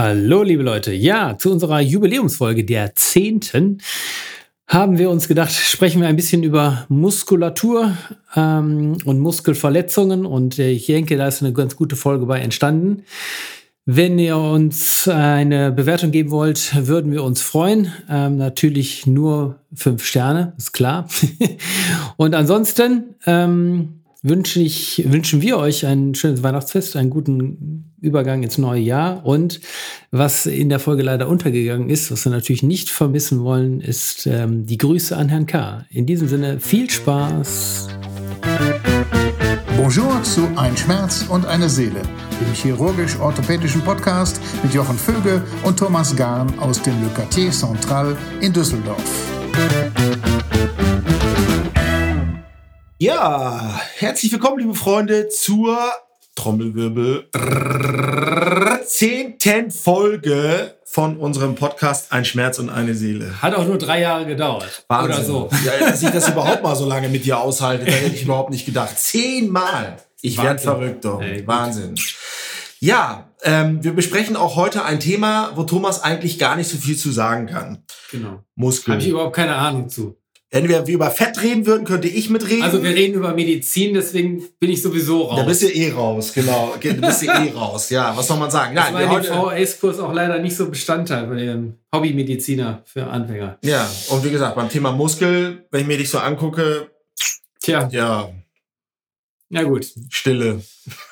[0.00, 0.92] Hallo, liebe Leute.
[0.92, 3.82] Ja, zu unserer Jubiläumsfolge der zehnten
[4.68, 7.96] haben wir uns gedacht, sprechen wir ein bisschen über Muskulatur
[8.36, 10.24] ähm, und Muskelverletzungen.
[10.24, 13.02] Und äh, ich denke, da ist eine ganz gute Folge bei entstanden.
[13.86, 17.92] Wenn ihr uns eine Bewertung geben wollt, würden wir uns freuen.
[18.08, 21.08] Ähm, natürlich nur fünf Sterne, ist klar.
[22.16, 28.58] und ansonsten ähm, wünsche ich, wünschen wir euch ein schönes Weihnachtsfest, einen guten Übergang ins
[28.58, 29.24] neue Jahr.
[29.24, 29.60] Und
[30.10, 34.66] was in der Folge leider untergegangen ist, was wir natürlich nicht vermissen wollen, ist ähm,
[34.66, 35.86] die Grüße an Herrn K.
[35.90, 37.88] In diesem Sinne viel Spaß.
[39.76, 42.02] Bonjour zu Ein Schmerz und eine Seele,
[42.40, 48.52] dem chirurgisch-orthopädischen Podcast mit Jochen Vöge und Thomas Garn aus dem Le Quartier Central in
[48.52, 49.37] Düsseldorf.
[53.00, 55.78] Ja, herzlich willkommen, liebe Freunde, zur
[56.34, 57.28] Trommelwirbel
[58.84, 63.40] zehnten Folge von unserem Podcast Ein Schmerz und eine Seele.
[63.40, 64.84] Hat auch nur drei Jahre gedauert.
[64.88, 65.14] Wahnsinn.
[65.14, 65.48] Oder so.
[65.64, 68.50] Ja, dass ich das überhaupt mal so lange mit dir aushalte, da hätte ich überhaupt
[68.50, 68.98] nicht gedacht.
[68.98, 69.98] Zehnmal.
[70.20, 71.22] Ich werde verrückt, doch.
[71.22, 71.94] Ey, Wahnsinn.
[72.80, 76.96] Ja, ähm, wir besprechen auch heute ein Thema, wo Thomas eigentlich gar nicht so viel
[76.96, 77.84] zu sagen kann.
[78.10, 78.42] Genau.
[78.56, 78.94] Muskeln.
[78.94, 80.18] Habe ich überhaupt keine Ahnung zu.
[80.50, 82.62] Wenn wir über Fett reden würden, könnte ich mitreden.
[82.62, 85.40] Also wir reden über Medizin, deswegen bin ich sowieso raus.
[85.40, 86.74] Da bist du eh raus, genau.
[86.82, 87.90] Da bist du eh raus.
[87.90, 88.74] Ja, was soll man sagen?
[88.74, 93.58] Nein, das war dem VHS-Kurs auch leider nicht so Bestandteil bei dem Hobbymediziner für Anfänger.
[93.62, 96.90] Ja, und wie gesagt, beim Thema Muskel, wenn ich mir dich so angucke,
[97.60, 97.88] Tja.
[97.92, 98.30] Ja.
[99.50, 99.86] Ja gut.
[100.10, 100.62] Stille.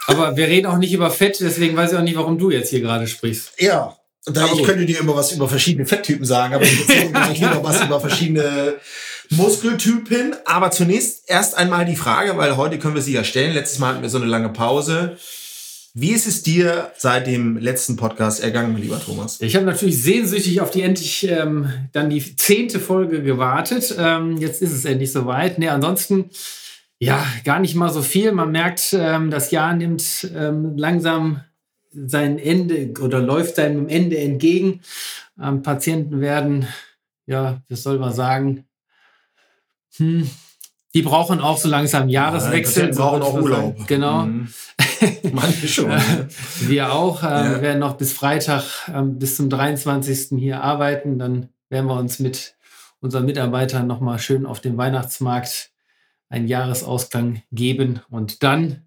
[0.07, 2.71] Aber wir reden auch nicht über Fett, deswegen weiß ich auch nicht, warum du jetzt
[2.71, 3.53] hier gerade sprichst.
[3.59, 7.63] Ja, da, ich könnte dir immer was über verschiedene Fetttypen sagen, aber ich gleich wieder
[7.63, 8.77] was über verschiedene
[9.31, 10.35] Muskeltypen.
[10.45, 13.55] Aber zunächst erst einmal die Frage, weil heute können wir sie ja stellen.
[13.55, 15.17] Letztes Mal hatten wir so eine lange Pause.
[15.99, 19.41] Wie ist es dir seit dem letzten Podcast ergangen, lieber Thomas?
[19.41, 23.95] Ich habe natürlich sehnsüchtig auf die endlich ähm, dann die zehnte Folge gewartet.
[23.99, 25.59] Ähm, jetzt ist es endlich soweit.
[25.59, 26.29] Nee, ansonsten
[26.99, 28.33] ja gar nicht mal so viel.
[28.33, 31.41] Man merkt, ähm, das Jahr nimmt ähm, langsam
[31.91, 34.83] sein Ende oder läuft seinem Ende entgegen.
[35.43, 36.67] Ähm, Patienten werden,
[37.25, 38.65] ja, was soll man sagen,
[39.97, 40.31] hm,
[40.95, 42.85] die brauchen auch so langsam Jahreswechsel.
[42.85, 43.77] Ja, die brauchen auch Urlaub.
[43.77, 43.87] Sein.
[43.87, 44.27] Genau.
[44.27, 44.49] Mhm.
[45.33, 45.91] Manche schon.
[46.61, 47.23] wir auch.
[47.23, 47.51] Äh, ja.
[47.51, 50.39] Wir werden noch bis Freitag, äh, bis zum 23.
[50.39, 51.19] hier arbeiten.
[51.19, 52.55] Dann werden wir uns mit
[53.01, 55.71] unseren Mitarbeitern nochmal schön auf dem Weihnachtsmarkt
[56.29, 58.83] einen Jahresausklang geben und dann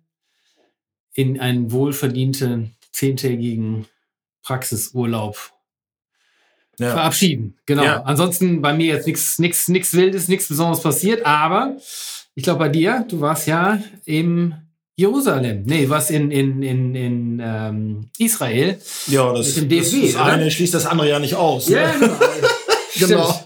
[1.14, 3.86] in einen wohlverdienten zehntägigen
[4.42, 5.54] Praxisurlaub
[6.80, 6.92] ja.
[6.92, 7.56] verabschieden.
[7.66, 7.84] Genau.
[7.84, 8.02] Ja.
[8.04, 11.78] Ansonsten bei mir jetzt nichts nichts nichts Wildes, nichts Besonderes passiert, aber
[12.36, 14.54] ich glaube bei dir, du warst ja im
[14.96, 15.64] Jerusalem.
[15.66, 18.78] Nee, was in, in, in, in ähm, Israel.
[19.08, 21.70] Ja, das, mit dem DFB, das, das eine schließt das andere ja nicht aus.
[21.70, 21.94] Ja, ne?
[22.96, 23.08] genau.
[23.08, 23.44] genau.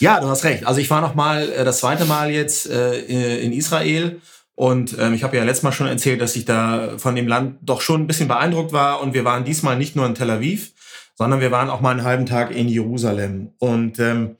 [0.00, 0.66] Ja, du hast recht.
[0.66, 4.20] Also ich war noch mal äh, das zweite Mal jetzt äh, in Israel
[4.56, 7.58] und ähm, ich habe ja letztes Mal schon erzählt, dass ich da von dem Land
[7.62, 9.00] doch schon ein bisschen beeindruckt war.
[9.00, 10.72] Und wir waren diesmal nicht nur in Tel Aviv,
[11.14, 13.52] sondern wir waren auch mal einen halben Tag in Jerusalem.
[13.58, 14.36] Und ähm,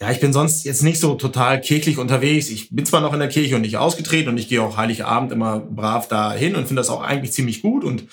[0.00, 2.50] ja, ich bin sonst jetzt nicht so total kirchlich unterwegs.
[2.50, 5.30] Ich bin zwar noch in der Kirche und nicht ausgetreten und ich gehe auch Heiligabend
[5.32, 8.04] immer brav dahin und finde das auch eigentlich ziemlich gut und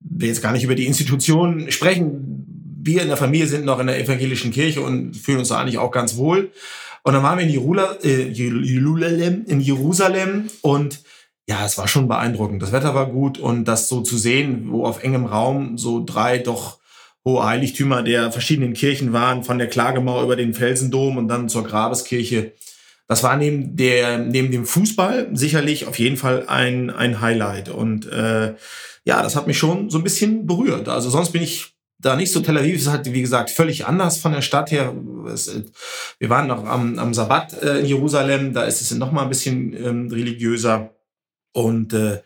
[0.00, 2.46] will jetzt gar nicht über die Institutionen sprechen.
[2.82, 5.78] Wir in der Familie sind noch in der evangelischen Kirche und fühlen uns da eigentlich
[5.78, 6.52] auch ganz wohl.
[7.02, 7.50] Und dann waren wir in,
[8.02, 11.02] äh, Jerusalem, in Jerusalem und
[11.48, 12.62] ja, es war schon beeindruckend.
[12.62, 16.38] Das Wetter war gut und das so zu sehen, wo auf engem Raum so drei
[16.38, 16.78] doch
[17.26, 21.64] hohe Heiligtümer der verschiedenen Kirchen waren, von der Klagemauer über den Felsendom und dann zur
[21.64, 22.52] Grabeskirche.
[23.08, 27.68] Das war neben, der, neben dem Fußball sicherlich auf jeden Fall ein, ein Highlight.
[27.68, 28.54] Und äh,
[29.04, 30.88] ja, das hat mich schon so ein bisschen berührt.
[30.88, 32.40] Also sonst bin ich da nicht so.
[32.40, 34.94] Tel Aviv ist halt, wie gesagt, völlig anders von der Stadt her.
[35.32, 35.62] Es,
[36.18, 39.28] wir waren noch am, am Sabbat äh, in Jerusalem, da ist es noch mal ein
[39.28, 40.94] bisschen ähm, religiöser.
[41.52, 42.20] Und äh,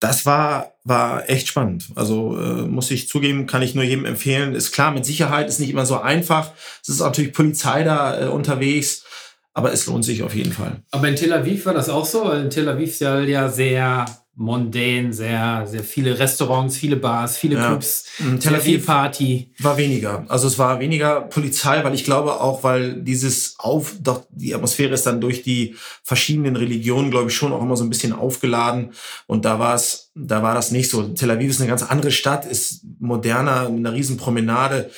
[0.00, 1.90] das war, war echt spannend.
[1.94, 4.54] Also äh, muss ich zugeben, kann ich nur jedem empfehlen.
[4.54, 6.52] Ist klar, mit Sicherheit ist nicht immer so einfach.
[6.82, 9.04] Es ist natürlich Polizei da äh, unterwegs,
[9.52, 10.82] aber es lohnt sich auf jeden Fall.
[10.90, 12.30] Aber in Tel Aviv war das auch so?
[12.32, 14.06] In Tel Aviv soll ja sehr
[14.40, 17.66] mondän, sehr, sehr viele Restaurants, viele Bars, viele ja.
[17.66, 18.40] Clubs, mhm.
[18.40, 19.52] Tel Aviv viel Party.
[19.58, 20.24] War weniger.
[20.28, 24.94] Also es war weniger Polizei, weil ich glaube auch, weil dieses auf, doch die Atmosphäre
[24.94, 28.92] ist dann durch die verschiedenen Religionen, glaube ich, schon auch immer so ein bisschen aufgeladen.
[29.26, 31.02] Und da war es, da war das nicht so.
[31.02, 34.90] Tel Aviv ist eine ganz andere Stadt, ist moderner, mit einer riesen Promenade.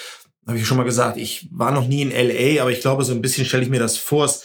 [0.46, 3.12] Habe ich schon mal gesagt, ich war noch nie in LA, aber ich glaube, so
[3.12, 4.24] ein bisschen stelle ich mir das vor.
[4.24, 4.44] Es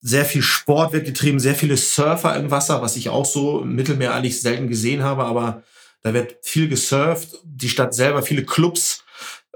[0.00, 3.74] sehr viel Sport wird getrieben, sehr viele Surfer im Wasser, was ich auch so im
[3.74, 5.62] Mittelmeer eigentlich selten gesehen habe, aber
[6.02, 7.40] da wird viel gesurft.
[7.44, 9.04] Die Stadt selber, viele Clubs,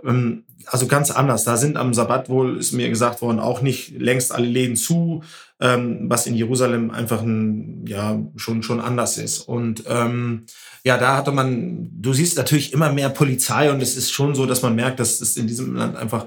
[0.05, 1.45] Ähm, also ganz anders.
[1.45, 5.23] Da sind am Sabbat wohl, ist mir gesagt worden, auch nicht längst alle Läden zu,
[5.61, 9.41] ähm, was in Jerusalem einfach ein, ja, schon, schon anders ist.
[9.41, 10.47] Und ähm,
[10.85, 14.47] ja, da hatte man, du siehst natürlich immer mehr Polizei und es ist schon so,
[14.47, 16.27] dass man merkt, dass es in diesem Land einfach,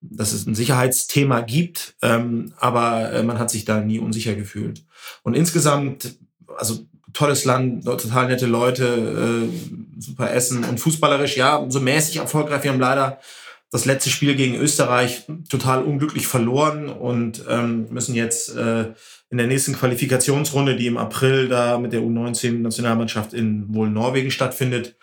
[0.00, 4.84] dass es ein Sicherheitsthema gibt, ähm, aber äh, man hat sich da nie unsicher gefühlt.
[5.22, 6.16] Und insgesamt,
[6.56, 12.64] also tolles Land, total nette Leute, äh, super Essen und fußballerisch, ja, so mäßig erfolgreich.
[12.64, 13.18] Wir haben leider
[13.70, 18.92] das letzte Spiel gegen Österreich total unglücklich verloren und ähm, müssen jetzt äh,
[19.30, 24.96] in der nächsten Qualifikationsrunde, die im April da mit der U19-Nationalmannschaft in wohl Norwegen stattfindet,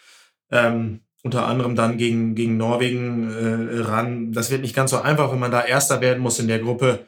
[0.52, 4.32] ähm, unter anderem dann gegen, gegen Norwegen äh, ran.
[4.32, 7.06] Das wird nicht ganz so einfach, wenn man da Erster werden muss in der Gruppe.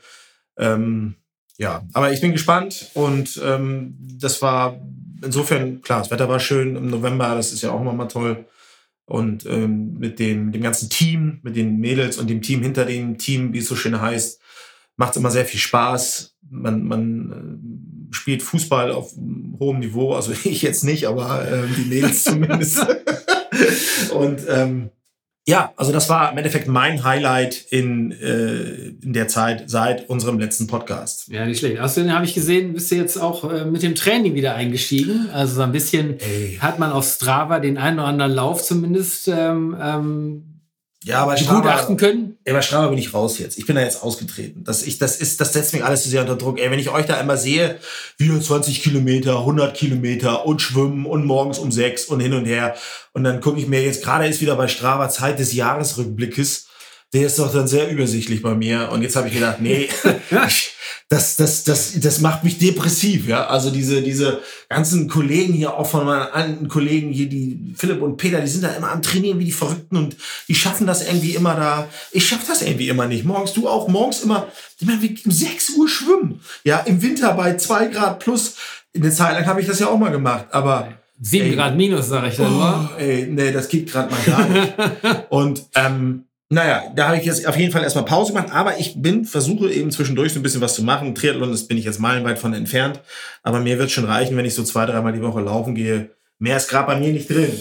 [0.58, 1.16] Ähm,
[1.58, 4.78] ja, aber ich bin gespannt und ähm, das war
[5.24, 8.46] insofern, klar, das Wetter war schön im November, das ist ja auch immer mal toll.
[9.06, 13.18] Und ähm, mit dem, dem ganzen Team, mit den Mädels und dem Team hinter dem
[13.18, 14.42] Team, wie es so schön heißt,
[14.98, 16.36] macht es immer sehr viel Spaß.
[16.52, 17.32] Man, man
[18.12, 19.14] äh, spielt Fußball auf
[19.60, 22.86] hohem Niveau, also ich jetzt nicht, aber äh, die Mädels zumindest.
[24.14, 24.90] und ähm,
[25.50, 30.38] ja, also das war im Endeffekt mein Highlight in, äh, in der Zeit seit unserem
[30.38, 31.28] letzten Podcast.
[31.30, 31.80] Ja, nicht schlecht.
[31.80, 35.30] Außerdem habe ich gesehen, bist du jetzt auch äh, mit dem Training wieder eingestiegen.
[35.34, 36.60] Also so ein bisschen Ey.
[36.62, 40.49] hat man auf Strava den einen oder anderen Lauf zumindest ähm, ähm,
[41.04, 42.38] ja, aber Strava, können.
[42.44, 43.58] Ey, bei Strava bin ich raus jetzt.
[43.58, 44.66] Ich bin da jetzt ausgetreten.
[44.66, 46.60] Das, ich, das, ist, das setzt mich alles zu sehr unter Druck.
[46.60, 47.80] Ey, wenn ich euch da immer sehe,
[48.18, 52.76] wieder 20 Kilometer, 100 Kilometer und schwimmen und morgens um sechs und hin und her.
[53.14, 56.69] Und dann gucke ich mir jetzt, gerade ist wieder bei Strava Zeit des Jahresrückblickes.
[57.14, 58.90] Der ist doch dann sehr übersichtlich bei mir.
[58.92, 59.90] Und jetzt habe ich gedacht, nee,
[61.10, 63.48] das, das, das, das macht mich depressiv, ja.
[63.48, 68.18] Also diese, diese ganzen Kollegen hier, auch von meinen alten Kollegen hier, die Philipp und
[68.18, 70.18] Peter, die sind da immer am Trainieren wie die Verrückten und
[70.48, 71.88] die schaffen das irgendwie immer da.
[72.12, 73.26] Ich schaff das irgendwie immer nicht.
[73.26, 74.48] Morgens, du auch morgens immer,
[74.78, 76.42] wir um 6 Uhr schwimmen.
[76.64, 78.56] Ja, im Winter bei zwei Grad plus.
[78.94, 80.94] In der Zeit lang habe ich das ja auch mal gemacht, aber.
[81.22, 84.74] 7 Grad minus, sag ich dann oh, Ey, nee, das geht gerade mal gar nicht.
[85.30, 89.00] und ähm, naja, da habe ich jetzt auf jeden Fall erstmal Pause gemacht, aber ich
[89.00, 91.14] bin, versuche eben zwischendurch so ein bisschen was zu machen.
[91.14, 93.00] Triathlon, das bin ich jetzt meilenweit von entfernt.
[93.44, 96.10] Aber mir wird schon reichen, wenn ich so zwei, dreimal die Woche laufen gehe.
[96.40, 97.52] Mehr ist gerade bei mir nicht drin.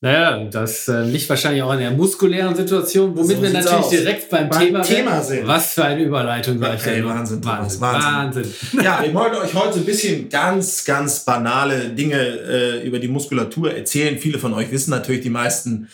[0.00, 3.90] Naja, das äh, liegt wahrscheinlich auch in der muskulären Situation, womit so wir natürlich aus.
[3.90, 5.46] direkt beim, beim Thema, Thema sind.
[5.46, 8.54] Was für eine Überleitung, sag ich hey, Wahnsinn, Wahnsinn, Wahnsinn, Wahnsinn.
[8.84, 13.08] Ja, ich wollte euch heute so ein bisschen ganz, ganz banale Dinge äh, über die
[13.08, 14.18] Muskulatur erzählen.
[14.18, 15.88] Viele von euch wissen natürlich die meisten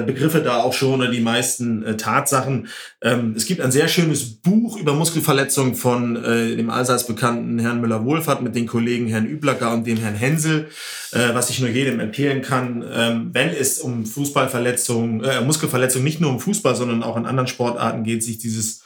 [0.00, 2.68] Begriffe da auch schon oder die meisten äh, Tatsachen.
[3.02, 7.80] Ähm, es gibt ein sehr schönes Buch über Muskelverletzungen von äh, dem allseits bekannten Herrn
[7.80, 10.68] Müller-Wohlfahrt mit den Kollegen Herrn Üblacker und dem Herrn Hensel,
[11.12, 16.20] äh, was ich nur jedem empfehlen kann, ähm, wenn es um Fußballverletzungen, äh, Muskelverletzungen nicht
[16.20, 18.82] nur um Fußball, sondern auch in anderen Sportarten geht, sich dieses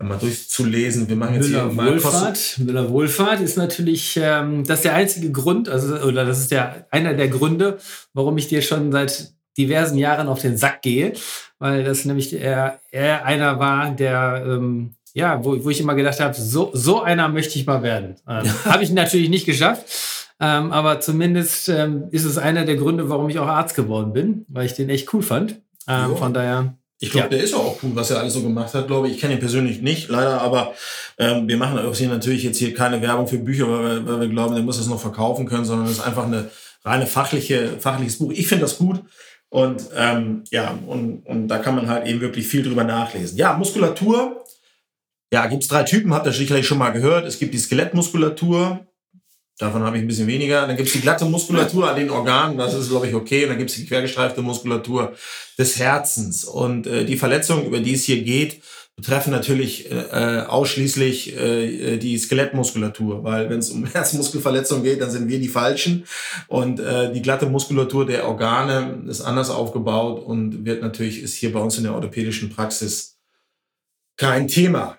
[0.00, 1.08] mal durchzulesen.
[1.08, 2.58] Wir machen jetzt Müller hier Wohlfahrt.
[2.58, 6.86] Müller Wohlfahrt ist natürlich ähm, das ist der einzige Grund, also oder das ist der
[6.90, 7.78] einer der Gründe,
[8.12, 11.12] warum ich dir schon seit diversen Jahren auf den Sack gehe,
[11.58, 16.20] weil das nämlich er, er einer war, der ähm, ja, wo, wo ich immer gedacht
[16.20, 18.16] habe, so, so einer möchte ich mal werden.
[18.28, 19.84] Ähm, habe ich natürlich nicht geschafft.
[20.40, 24.46] Ähm, aber zumindest ähm, ist es einer der Gründe, warum ich auch Arzt geworden bin,
[24.48, 25.60] weil ich den echt cool fand.
[25.88, 26.74] Ähm, von daher.
[27.00, 27.30] Ich glaube, ja.
[27.30, 29.14] der ist auch cool, was er alles so gemacht hat, glaube ich.
[29.14, 30.74] Ich kenne ihn persönlich nicht, leider, aber
[31.16, 34.20] ähm, wir machen auch hier natürlich jetzt hier keine Werbung für Bücher, weil wir, weil
[34.20, 36.50] wir glauben, der muss das noch verkaufen können, sondern es ist einfach eine
[36.84, 38.32] reine fachliche, fachliches Buch.
[38.32, 39.00] Ich finde das gut.
[39.50, 43.38] Und ähm, ja, und, und da kann man halt eben wirklich viel drüber nachlesen.
[43.38, 44.44] Ja, Muskulatur.
[45.32, 47.26] Ja, gibt's drei Typen, habt ihr sicherlich schon mal gehört.
[47.26, 48.86] Es gibt die Skelettmuskulatur,
[49.58, 50.66] davon habe ich ein bisschen weniger.
[50.66, 53.42] Dann gibt's die glatte Muskulatur an den Organen, das ist, glaube ich, okay.
[53.44, 55.14] Und dann gibt's die quergestreifte Muskulatur
[55.58, 56.44] des Herzens.
[56.44, 58.62] Und äh, die Verletzung, über die es hier geht,
[58.98, 65.28] betreffen natürlich äh, ausschließlich äh, die Skelettmuskulatur, weil wenn es um Herzmuskelverletzungen geht, dann sind
[65.28, 66.04] wir die Falschen
[66.48, 71.52] und äh, die glatte Muskulatur der Organe ist anders aufgebaut und wird natürlich ist hier
[71.52, 73.16] bei uns in der orthopädischen Praxis
[74.16, 74.98] kein Thema.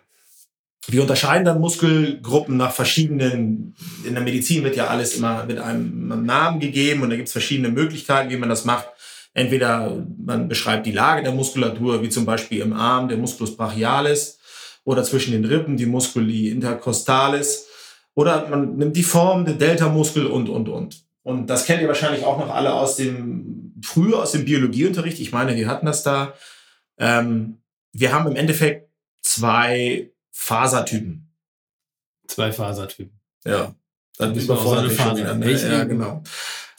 [0.88, 3.76] Wir unterscheiden dann Muskelgruppen nach verschiedenen,
[4.06, 7.34] in der Medizin wird ja alles immer mit einem Namen gegeben und da gibt es
[7.34, 8.88] verschiedene Möglichkeiten, wie man das macht.
[9.40, 14.38] Entweder man beschreibt die Lage der Muskulatur, wie zum Beispiel im Arm der Musculus brachialis
[14.84, 17.68] oder zwischen den Rippen die Musculi intercostalis
[18.16, 21.06] oder man nimmt die Form der Delta-Muskel und, und, und.
[21.24, 25.22] Und das kennt ihr wahrscheinlich auch noch alle aus dem, früher aus dem Biologieunterricht.
[25.22, 26.34] Ich meine, wir hatten das da.
[26.98, 27.62] Ähm,
[27.94, 28.90] wir haben im Endeffekt
[29.22, 31.34] zwei Fasertypen.
[32.28, 33.18] Zwei Fasertypen.
[33.46, 33.74] Ja.
[34.18, 35.34] Dann überfordert mich schon wieder.
[35.34, 35.52] Ne?
[35.52, 36.24] Ja, genau.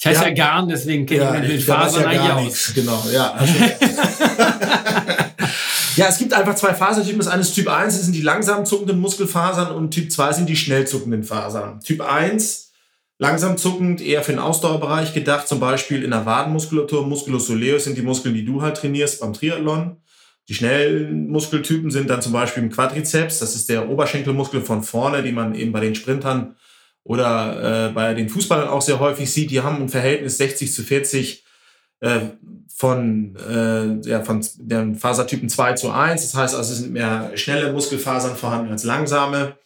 [0.01, 2.73] Ich heiße ja, ja Garn, deswegen kenne ja, ich mit Fasern ja eigentlich aus.
[2.75, 3.33] Genau, ja.
[3.33, 3.53] Also,
[5.97, 7.19] Ja, es gibt einfach zwei Fasertypen.
[7.19, 10.49] Das eine ist Typ 1, das sind die langsam zuckenden Muskelfasern und Typ 2 sind
[10.49, 11.81] die schnell zuckenden Fasern.
[11.81, 12.73] Typ 1,
[13.19, 17.07] langsam zuckend, eher für den Ausdauerbereich gedacht, zum Beispiel in der Wadenmuskulatur.
[17.07, 19.99] Musculus soleus sind die Muskeln, die du halt trainierst beim Triathlon.
[20.49, 25.23] Die schnellen Muskeltypen sind dann zum Beispiel im Quadrizeps, das ist der Oberschenkelmuskel von vorne,
[25.23, 26.57] die man eben bei den Sprintern
[27.05, 29.51] oder äh, bei den Fußballern auch sehr häufig sieht.
[29.51, 31.45] Die haben ein Verhältnis 60 zu 40
[32.01, 32.21] äh,
[32.75, 36.23] von, äh, ja, von den Fasertypen 2 zu 1.
[36.23, 39.57] Das heißt also, es sind mehr schnelle Muskelfasern vorhanden als langsame.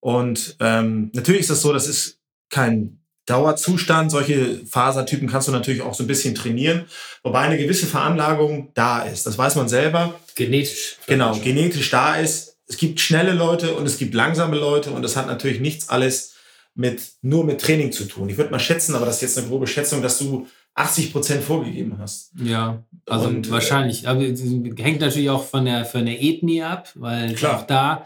[0.00, 2.18] Und ähm, natürlich ist das so, das ist
[2.50, 4.10] kein Dauerzustand.
[4.10, 6.86] Solche Fasertypen kannst du natürlich auch so ein bisschen trainieren,
[7.22, 9.26] wobei eine gewisse Veranlagung da ist.
[9.26, 10.18] Das weiß man selber.
[10.34, 10.96] Genetisch.
[11.06, 12.56] Genau, genetisch da ist.
[12.66, 16.34] Es gibt schnelle Leute und es gibt langsame Leute und das hat natürlich nichts alles
[16.78, 18.28] mit, nur mit Training zu tun.
[18.28, 21.42] Ich würde mal schätzen, aber das ist jetzt eine grobe Schätzung, dass du 80 Prozent
[21.42, 22.30] vorgegeben hast.
[22.40, 24.06] Ja, also und, äh, wahrscheinlich.
[24.06, 27.58] Aber hängt natürlich auch von der, von der Ethnie ab, weil klar.
[27.58, 28.04] auch da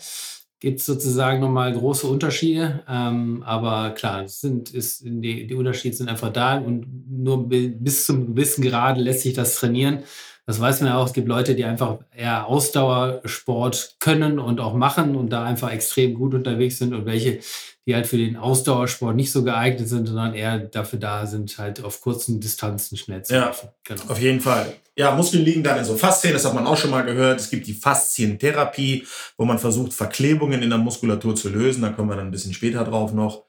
[0.58, 2.82] gibt es sozusagen nochmal große Unterschiede.
[2.88, 8.34] Ähm, aber klar, sind, ist, die, die Unterschiede sind einfach da und nur bis zum
[8.34, 10.02] gewissen Grade lässt sich das trainieren.
[10.46, 11.06] Das weiß man ja auch.
[11.06, 16.14] Es gibt Leute, die einfach eher Ausdauersport können und auch machen und da einfach extrem
[16.14, 17.38] gut unterwegs sind und welche,
[17.86, 21.82] die halt für den Ausdauersport nicht so geeignet sind, sondern eher dafür da sind, halt
[21.82, 23.68] auf kurzen Distanzen schnell zu laufen.
[23.88, 24.12] Ja, genau.
[24.12, 24.72] auf jeden Fall.
[24.94, 27.40] Ja, Muskeln liegen dann in so Faszien, das hat man auch schon mal gehört.
[27.40, 31.82] Es gibt die Faszientherapie, wo man versucht, Verklebungen in der Muskulatur zu lösen.
[31.82, 33.44] Da kommen wir dann ein bisschen später drauf noch.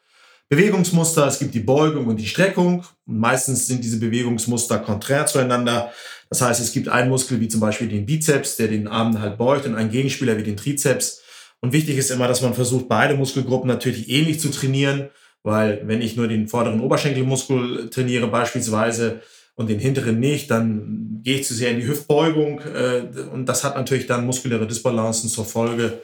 [0.49, 2.85] Bewegungsmuster, es gibt die Beugung und die Streckung.
[3.05, 5.91] Und meistens sind diese Bewegungsmuster konträr zueinander.
[6.29, 9.37] Das heißt, es gibt einen Muskel wie zum Beispiel den Bizeps, der den Arm halt
[9.37, 11.22] beugt und einen Gegenspieler wie den Trizeps
[11.63, 15.07] und wichtig ist immer, dass man versucht, beide Muskelgruppen natürlich ähnlich zu trainieren,
[15.43, 19.21] weil wenn ich nur den vorderen Oberschenkelmuskel trainiere beispielsweise
[19.55, 23.63] und den hinteren nicht, dann gehe ich zu sehr in die Hüftbeugung äh, und das
[23.63, 26.01] hat natürlich dann muskuläre Disbalancen zur Folge,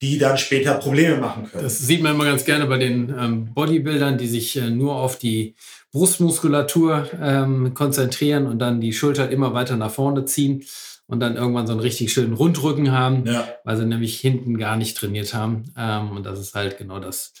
[0.00, 1.64] die dann später Probleme machen können.
[1.64, 5.18] Das sieht man immer ganz gerne bei den ähm, Bodybuildern, die sich äh, nur auf
[5.18, 5.56] die
[5.90, 10.62] Brustmuskulatur ähm, konzentrieren und dann die Schulter immer weiter nach vorne ziehen
[11.08, 13.48] und dann irgendwann so einen richtig schönen Rundrücken haben, ja.
[13.64, 15.72] weil sie nämlich hinten gar nicht trainiert haben.
[15.76, 17.32] Ähm, und das ist halt genau das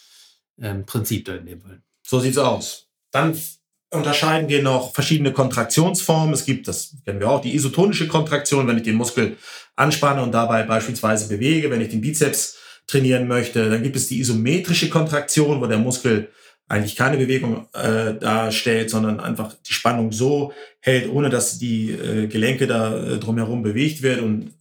[0.60, 1.82] ähm, Prinzip da in dem Fall.
[2.02, 2.86] So sieht's aus.
[3.12, 3.38] Dann
[3.90, 6.32] unterscheiden wir noch verschiedene Kontraktionsformen.
[6.32, 9.36] Es gibt, das kennen wir auch, die isotonische Kontraktion, wenn ich den Muskel
[9.76, 12.56] anspanne und dabei beispielsweise bewege, wenn ich den Bizeps
[12.86, 13.68] trainieren möchte.
[13.68, 16.32] Dann gibt es die isometrische Kontraktion, wo der Muskel
[16.68, 22.26] eigentlich keine Bewegung äh, darstellt, sondern einfach die Spannung so hält, ohne dass die äh,
[22.26, 24.20] Gelenke da äh, drumherum bewegt wird.
[24.20, 24.52] Und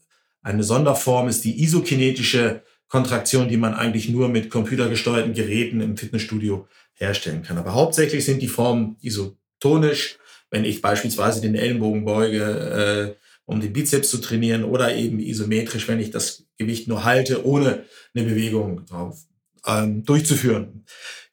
[0.41, 6.67] eine Sonderform ist die isokinetische Kontraktion, die man eigentlich nur mit computergesteuerten Geräten im Fitnessstudio
[6.93, 7.57] herstellen kann.
[7.57, 10.17] Aber hauptsächlich sind die Formen isotonisch,
[10.49, 15.87] wenn ich beispielsweise den Ellenbogen beuge, äh, um den Bizeps zu trainieren, oder eben isometrisch,
[15.89, 17.83] wenn ich das Gewicht nur halte, ohne
[18.15, 19.27] eine Bewegung drauf
[19.65, 20.85] ähm, durchzuführen.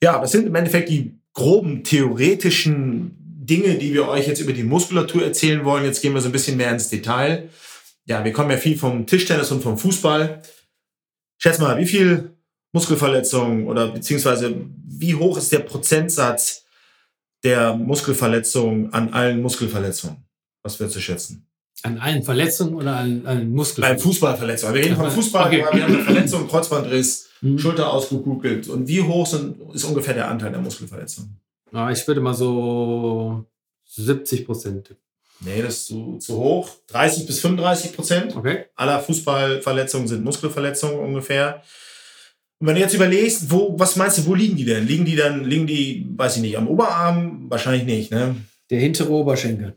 [0.03, 4.63] Ja, das sind im Endeffekt die groben theoretischen Dinge, die wir euch jetzt über die
[4.63, 5.85] Muskulatur erzählen wollen.
[5.85, 7.51] Jetzt gehen wir so ein bisschen mehr ins Detail.
[8.07, 10.43] Ja, wir kommen ja viel vom Tischtennis und vom Fußball.
[11.39, 12.35] Schätz mal, wie viel
[12.73, 14.55] Muskelverletzungen oder beziehungsweise
[14.87, 16.65] wie hoch ist der Prozentsatz
[17.43, 20.25] der Muskelverletzungen an allen Muskelverletzungen?
[20.63, 21.47] Was würdest du schätzen?
[21.83, 23.97] An allen Verletzungen oder an, an Muskelverletzungen?
[23.97, 24.75] Bei Fußballverletzungen.
[24.75, 25.59] Wir reden von Fußball, okay.
[25.59, 27.59] wir haben eine Verletzung, Kreuzbandriss, mhm.
[27.59, 28.69] Schulter ausgekugelt.
[28.69, 31.41] Und wie hoch sind, ist ungefähr der Anteil der Muskelverletzungen?
[31.73, 33.45] Ja, ich würde mal so
[33.87, 34.97] 70 Prozent.
[35.41, 36.71] Nee, das ist zu, zu hoch.
[36.89, 38.67] 30 bis 35 Prozent okay.
[38.77, 41.63] aller Fußballverletzungen sind Muskelverletzungen ungefähr.
[42.61, 44.87] Und wenn du jetzt überlegst, wo, was meinst du, wo liegen die denn?
[44.87, 47.51] Liegen die dann, liegen die, weiß ich nicht, am Oberarm?
[47.51, 48.37] Wahrscheinlich nicht, ne?
[48.71, 49.77] Der hintere Oberschenkel.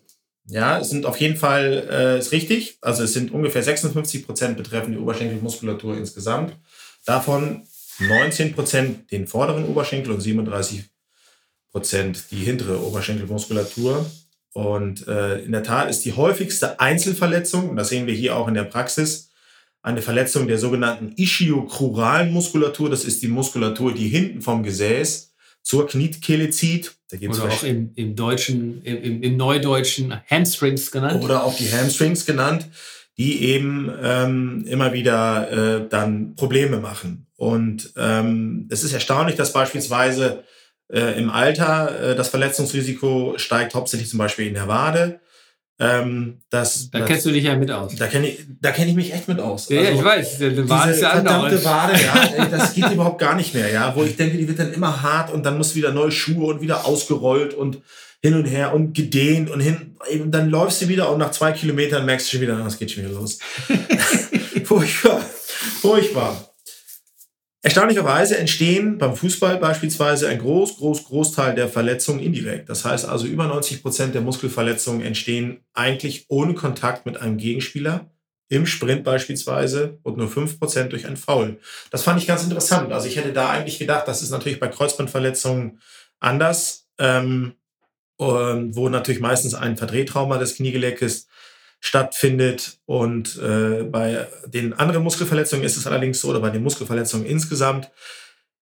[0.50, 2.78] Ja, es sind auf jeden Fall, äh, ist richtig.
[2.82, 6.56] Also es sind ungefähr 56 Prozent betreffen die Oberschenkelmuskulatur insgesamt.
[7.08, 7.66] Davon
[8.00, 10.84] 19 Prozent den vorderen Oberschenkel und 37
[11.72, 14.06] Prozent die hintere Oberschenkelmuskulatur.
[14.52, 18.50] Und äh, in der Tat ist die häufigste Einzelverletzung, und das sehen wir hier auch
[18.50, 19.30] in der Praxis,
[19.82, 22.90] eine Verletzung der sogenannten ischiokruralen Muskulatur.
[22.90, 25.34] Das ist die Muskulatur, die hinten vom Gesäß
[25.64, 26.98] zur Kniekehle zieht.
[27.10, 31.24] Da gibt's oder auch im, im Deutschen, im, im Neudeutschen Hamstrings genannt.
[31.24, 32.68] Oder auch die Hamstrings genannt,
[33.18, 37.28] die eben ähm, immer wieder äh, dann Probleme machen.
[37.36, 40.44] Und ähm, es ist erstaunlich, dass beispielsweise
[40.92, 45.20] äh, im Alter äh, das Verletzungsrisiko steigt hauptsächlich zum Beispiel in der Wade.
[45.80, 47.96] Ähm, das, da das, kennst du dich ja mit aus.
[47.96, 49.70] Da kenne ich, da kenn ich mich echt mit aus.
[49.70, 50.38] Ja, also, ich weiß.
[50.40, 53.96] Die Wade diese verdammte Wade, ja, ey, das geht überhaupt gar nicht mehr, ja.
[53.96, 56.62] Wo ich denke, die wird dann immer hart und dann muss wieder neue Schuhe und
[56.62, 57.80] wieder ausgerollt und
[58.22, 59.96] hin und her und gedehnt und hin.
[60.22, 62.92] Und dann läufst du wieder und nach zwei Kilometern merkst du schon wieder, es geht
[62.92, 63.40] schon wieder los.
[64.64, 65.22] furchtbar,
[65.82, 66.48] furchtbar.
[67.68, 72.70] Erstaunlicherweise entstehen beim Fußball beispielsweise ein groß, groß, Großteil der Verletzungen indirekt.
[72.70, 78.10] Das heißt also, über 90 Prozent der Muskelverletzungen entstehen eigentlich ohne Kontakt mit einem Gegenspieler
[78.48, 81.60] im Sprint beispielsweise und nur 5% durch ein Foul.
[81.92, 82.94] Das fand ich ganz interessant.
[82.94, 85.82] Also ich hätte da eigentlich gedacht, das ist natürlich bei Kreuzbandverletzungen
[86.22, 87.57] anders, ähm,
[88.18, 91.28] wo natürlich meistens ein Verdrehtrauma des Kniegeleckes
[91.80, 92.80] stattfindet.
[92.86, 97.92] Und äh, bei den anderen Muskelverletzungen ist es allerdings so, oder bei den Muskelverletzungen insgesamt,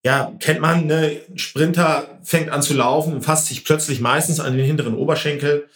[0.03, 4.65] ja, kennt man, ne, Sprinter fängt an zu laufen, fasst sich plötzlich meistens an den
[4.65, 5.67] hinteren Oberschenkel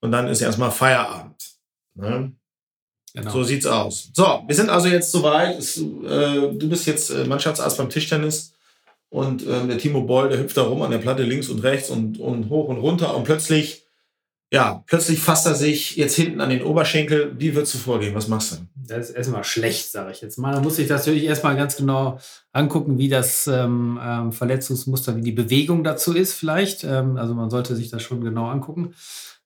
[0.00, 1.36] und dann ist erstmal Feierabend.
[1.94, 2.32] Ne?
[3.14, 3.30] Genau.
[3.30, 4.10] So sieht's aus.
[4.12, 5.58] So, wir sind also jetzt soweit.
[5.58, 8.55] Es, äh, du bist jetzt äh, Mannschaftsarzt beim Tischtennis
[9.16, 11.88] und äh, der Timo Boll, der hüpft da rum an der Platte links und rechts
[11.88, 13.86] und, und hoch und runter und plötzlich,
[14.52, 17.32] ja, plötzlich fasst er sich jetzt hinten an den Oberschenkel.
[17.38, 18.14] Wie würdest du vorgehen?
[18.14, 18.56] Was machst du?
[18.74, 20.52] Das ist erstmal schlecht, sage ich jetzt mal.
[20.52, 22.20] Da muss ich das natürlich erstmal ganz genau
[22.52, 26.84] angucken, wie das ähm, ähm, Verletzungsmuster, wie die Bewegung dazu ist, vielleicht.
[26.84, 28.94] Ähm, also man sollte sich das schon genau angucken.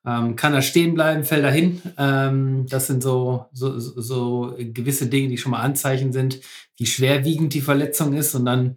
[0.05, 1.81] Ähm, kann er stehen bleiben, fällt er hin?
[1.97, 6.41] Ähm, das sind so, so, so gewisse Dinge, die schon mal Anzeichen sind,
[6.77, 8.35] wie schwerwiegend die Verletzung ist.
[8.35, 8.77] Und dann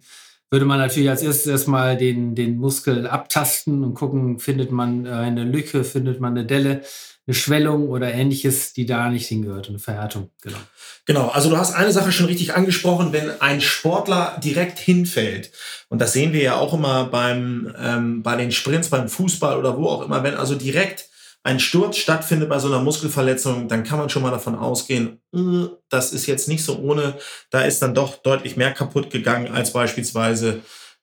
[0.54, 5.42] würde man natürlich als erstes erstmal den, den Muskel abtasten und gucken, findet man eine
[5.42, 6.82] Lücke, findet man eine Delle,
[7.26, 10.30] eine Schwellung oder ähnliches, die da nicht hingehört, eine Verhärtung.
[10.42, 10.58] Genau.
[11.06, 15.50] Genau, also du hast eine Sache schon richtig angesprochen, wenn ein Sportler direkt hinfällt,
[15.88, 19.76] und das sehen wir ja auch immer beim, ähm, bei den Sprints, beim Fußball oder
[19.76, 21.08] wo auch immer, wenn also direkt
[21.44, 25.68] ein Sturz stattfindet bei so einer Muskelverletzung, dann kann man schon mal davon ausgehen, äh,
[25.90, 27.18] das ist jetzt nicht so ohne,
[27.50, 30.62] da ist dann doch deutlich mehr kaputt gegangen als beispielsweise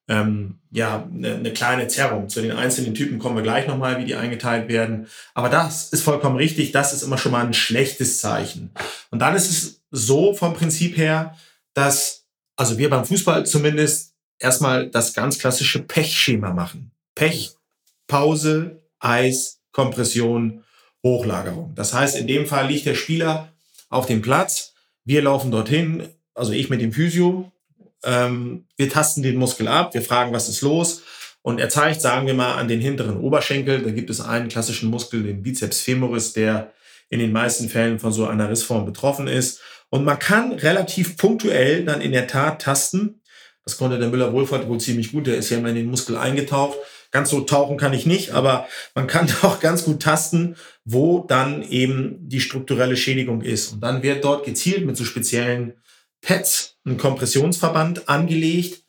[0.09, 2.27] ähm, ja, eine, eine kleine Zerrung.
[2.27, 5.07] Zu den einzelnen Typen kommen wir gleich nochmal, wie die eingeteilt werden.
[5.35, 8.71] Aber das ist vollkommen richtig, das ist immer schon mal ein schlechtes Zeichen.
[9.11, 11.37] Und dann ist es so vom Prinzip her,
[11.75, 16.91] dass, also wir beim Fußball zumindest, erstmal das ganz klassische Pechschema machen.
[17.13, 17.51] Pech,
[18.07, 20.63] Pause, Eis, Kompression,
[21.03, 21.73] Hochlagerung.
[21.75, 23.51] Das heißt, in dem Fall liegt der Spieler
[23.89, 24.73] auf dem Platz.
[25.03, 27.51] Wir laufen dorthin, also ich mit dem Physio.
[28.03, 31.03] Ähm, wir tasten den Muskel ab, wir fragen, was ist los.
[31.43, 33.81] Und er zeigt, sagen wir mal, an den hinteren Oberschenkel.
[33.81, 36.71] Da gibt es einen klassischen Muskel, den Bizeps femoris, der
[37.09, 39.59] in den meisten Fällen von so einer Rissform betroffen ist.
[39.89, 43.21] Und man kann relativ punktuell dann in der Tat tasten.
[43.65, 45.27] Das konnte der Müller-Wohlfahrt wohl ziemlich gut.
[45.27, 46.77] Der ist ja immer in den Muskel eingetaucht.
[47.11, 51.61] Ganz so tauchen kann ich nicht, aber man kann doch ganz gut tasten, wo dann
[51.61, 53.73] eben die strukturelle Schädigung ist.
[53.73, 55.73] Und dann wird dort gezielt mit so speziellen
[56.21, 58.83] Pads ein Kompressionsverband angelegt.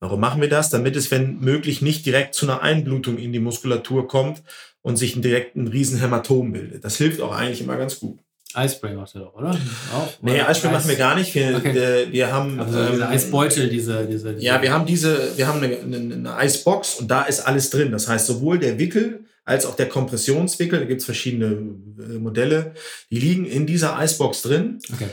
[0.00, 0.70] Warum machen wir das?
[0.70, 4.42] Damit es, wenn möglich, nicht direkt zu einer Einblutung in die Muskulatur kommt
[4.82, 6.84] und sich direkt ein Riesenhämatom bildet.
[6.84, 8.20] Das hilft auch eigentlich immer ganz gut.
[8.54, 9.50] Eisspray macht er doch, oder?
[9.50, 10.76] Auch, nee, Eisspray Eis.
[10.78, 11.34] machen wir gar nicht.
[11.34, 11.74] Wir, okay.
[11.74, 15.46] wir, wir haben also ähm, diese Eisbeutel, diese, diese, diese, Ja, wir haben diese, wir
[15.46, 17.92] haben eine, eine, eine, Eisbox und da ist alles drin.
[17.92, 22.74] Das heißt, sowohl der Wickel als auch der Kompressionswickel, da gibt es verschiedene äh, Modelle,
[23.10, 24.78] die liegen in dieser Eisbox drin.
[24.92, 25.08] Okay.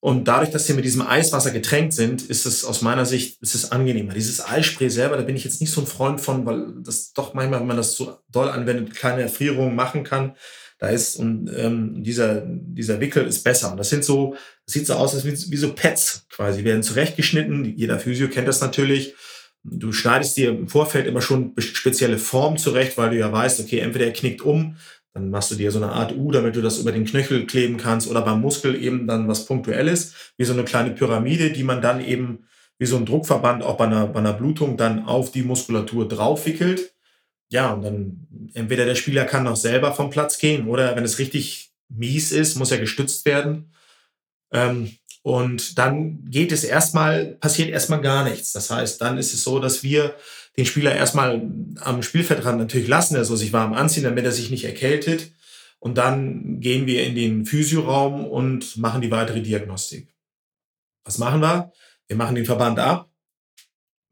[0.00, 3.56] Und dadurch, dass sie mit diesem Eiswasser getränkt sind, ist es aus meiner Sicht ist
[3.56, 4.14] es angenehmer.
[4.14, 7.34] Dieses Eisspray selber, da bin ich jetzt nicht so ein Freund von, weil das doch
[7.34, 10.36] manchmal, wenn man das so doll anwendet, kleine Erfrierungen machen kann.
[10.78, 13.72] Da ist und ähm, dieser, dieser Wickel ist besser.
[13.72, 16.64] Und das sind so, das sieht so aus, als wie, wie so Pads quasi, die
[16.64, 17.76] werden zurechtgeschnitten.
[17.76, 19.14] Jeder Physio kennt das natürlich.
[19.64, 23.80] Du schneidest dir im Vorfeld immer schon spezielle Formen zurecht, weil du ja weißt, okay,
[23.80, 24.76] entweder er knickt um,
[25.14, 27.76] dann machst du dir so eine Art U, damit du das über den Knöchel kleben
[27.76, 31.82] kannst oder beim Muskel eben dann was Punktuelles, wie so eine kleine Pyramide, die man
[31.82, 32.44] dann eben
[32.78, 36.92] wie so ein Druckverband auch bei einer, bei einer Blutung dann auf die Muskulatur draufwickelt
[37.50, 41.18] ja, und dann entweder der Spieler kann noch selber vom Platz gehen oder wenn es
[41.18, 43.72] richtig mies ist, muss er gestützt werden.
[44.52, 48.52] Ähm, und dann geht es erstmal, passiert erstmal gar nichts.
[48.52, 50.14] Das heißt, dann ist es so, dass wir
[50.56, 51.48] den Spieler erstmal
[51.80, 55.32] am Spielfeldrand natürlich lassen, er soll sich warm anziehen, damit er sich nicht erkältet.
[55.78, 60.12] Und dann gehen wir in den Physioraum und machen die weitere Diagnostik.
[61.04, 61.72] Was machen wir?
[62.08, 63.08] Wir machen den Verband ab.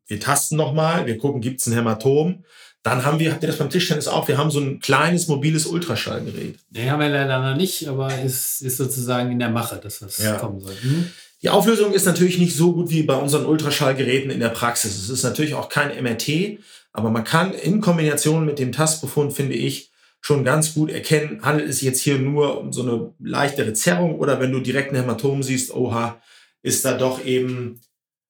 [0.07, 2.44] Wir tasten nochmal, wir gucken, gibt es ein Hämatom.
[2.87, 5.66] Dann haben wir, habt ihr das beim Tischtennis auch, wir haben so ein kleines mobiles
[5.66, 6.55] Ultraschallgerät.
[6.70, 10.18] Nee, haben wir leider noch nicht, aber ist, ist sozusagen in der Mache, dass das
[10.18, 10.37] ja.
[10.37, 10.77] kommen soll.
[10.81, 11.11] Hm?
[11.42, 14.96] Die Auflösung ist natürlich nicht so gut wie bei unseren Ultraschallgeräten in der Praxis.
[14.99, 16.61] Es ist natürlich auch kein MRT,
[16.92, 21.68] aber man kann in Kombination mit dem Tastbefund, finde ich, schon ganz gut erkennen, handelt
[21.68, 24.96] es sich jetzt hier nur um so eine leichtere Zerrung oder wenn du direkt ein
[24.96, 26.20] Hämatom siehst, oha,
[26.62, 27.81] ist da doch eben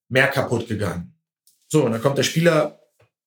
[0.08, 1.12] mehr kaputt gegangen.
[1.68, 2.80] So, und dann kommt der Spieler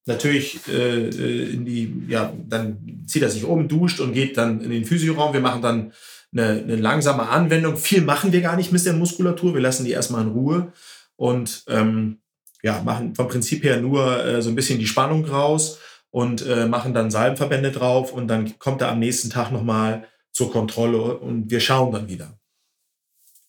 [0.06, 4.62] natürlich äh, äh, in die, ja, dann zieht er sich um, duscht und geht dann
[4.62, 5.34] in den Physioraum.
[5.34, 5.94] Wir machen dann
[6.32, 7.78] eine, eine langsame Anwendung.
[7.78, 9.54] Viel machen wir gar nicht mit der Muskulatur.
[9.54, 10.74] Wir lassen die erstmal in Ruhe
[11.16, 12.20] und ähm,
[12.62, 15.80] ja, machen vom Prinzip her nur äh, so ein bisschen die Spannung raus
[16.12, 20.52] und äh, machen dann Salbenverbände drauf und dann kommt er am nächsten Tag nochmal zur
[20.52, 22.40] Kontrolle und wir schauen dann wieder.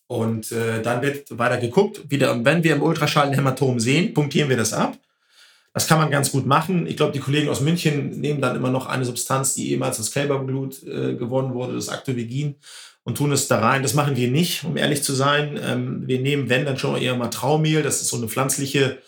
[0.07, 2.11] Und äh, dann wird weiter geguckt.
[2.11, 4.99] Wieder, wenn wir im Ultraschall ein Hämatom sehen, punktieren wir das ab.
[5.73, 6.87] Das kann man ganz gut machen.
[6.87, 10.11] Ich glaube, die Kollegen aus München nehmen dann immer noch eine Substanz, die ehemals das
[10.11, 12.57] Kälberblut äh, gewonnen wurde, das Actovegin,
[13.03, 13.83] und tun es da rein.
[13.83, 15.59] Das machen wir nicht, um ehrlich zu sein.
[15.63, 17.83] Ähm, wir nehmen, wenn, dann schon eher mal Traumehl.
[17.83, 18.99] Das ist so eine pflanzliche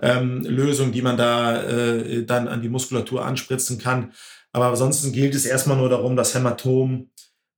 [0.00, 4.12] ähm, Lösung, die man da äh, dann an die Muskulatur anspritzen kann.
[4.52, 7.10] Aber ansonsten gilt es erstmal nur darum, das Hämatom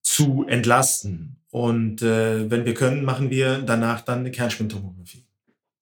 [0.02, 1.36] zu entlasten.
[1.50, 5.24] Und äh, wenn wir können, machen wir danach dann eine Kernspintomographie.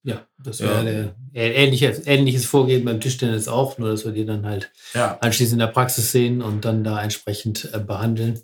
[0.08, 1.42] Ja, das wäre ja.
[1.42, 5.18] ähnliches, ähnliches Vorgehen beim Tischtennis auch, nur dass wir die dann halt ja.
[5.20, 8.40] anschließend in der Praxis sehen und dann da entsprechend äh, behandeln.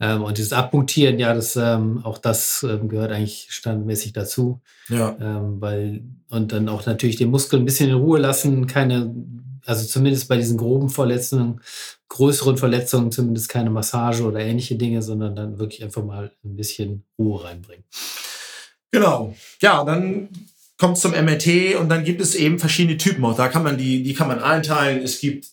[0.00, 4.62] Ähm, und dieses Abpunktieren, ja, das, ähm, auch das ähm, gehört eigentlich standmäßig dazu.
[4.88, 5.14] Ja.
[5.20, 9.14] Ähm, weil, und dann auch natürlich den Muskel ein bisschen in Ruhe lassen, keine,
[9.66, 11.60] also zumindest bei diesen groben Verletzungen,
[12.08, 17.04] größeren Verletzungen zumindest keine Massage oder ähnliche Dinge, sondern dann wirklich einfach mal ein bisschen
[17.18, 17.84] Ruhe reinbringen.
[18.90, 19.34] Genau.
[19.60, 20.30] Ja, dann
[20.82, 23.24] kommt zum MRT und dann gibt es eben verschiedene Typen.
[23.24, 25.00] Auch da kann man die, die kann man einteilen.
[25.00, 25.46] Es gibt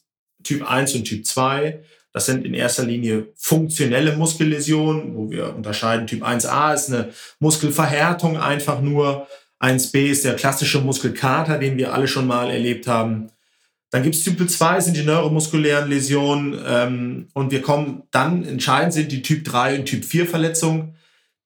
[0.43, 1.83] Typ 1 und Typ 2.
[2.11, 6.07] Das sind in erster Linie funktionelle Muskelläsionen, wo wir unterscheiden.
[6.07, 9.27] Typ 1a ist eine Muskelverhärtung einfach nur.
[9.59, 13.27] 1b ist der klassische Muskelkater, den wir alle schon mal erlebt haben.
[13.91, 16.59] Dann gibt es Typ 2, sind die neuromuskulären Läsionen.
[16.65, 20.95] Ähm, und wir kommen dann, entscheidend sind die Typ 3 und Typ 4 Verletzungen,